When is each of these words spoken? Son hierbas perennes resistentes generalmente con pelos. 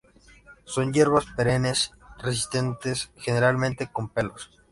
Son 0.65 0.91
hierbas 0.91 1.27
perennes 1.37 1.91
resistentes 2.17 3.11
generalmente 3.17 3.91
con 3.93 4.09
pelos. 4.09 4.49